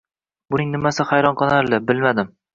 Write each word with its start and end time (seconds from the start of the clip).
Buning 0.55 0.71
nimasi 0.75 1.05
hayron 1.11 1.39
qolarli, 1.43 1.83
bilmadim 1.93 2.35